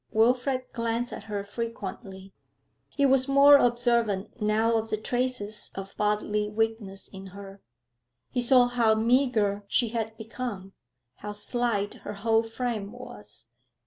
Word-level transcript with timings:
Wilfrid 0.09 0.63
glanced 0.73 1.13
at 1.13 1.25
her 1.25 1.43
frequently. 1.45 2.33
He 2.89 3.05
was 3.05 3.27
more 3.27 3.57
observant 3.57 4.41
now 4.41 4.75
of 4.77 4.89
the 4.89 4.97
traces 4.97 5.69
of 5.75 5.95
bodily 5.95 6.49
weakness 6.49 7.07
in 7.07 7.27
her; 7.27 7.61
he 8.31 8.41
saw 8.41 8.65
how 8.67 8.95
meagre 8.95 9.63
she 9.67 9.89
had 9.89 10.17
become, 10.17 10.73
how 11.17 11.33
slight 11.33 11.93
her 12.01 12.13
whole 12.15 12.41
frame 12.41 12.91
was. 12.91 13.49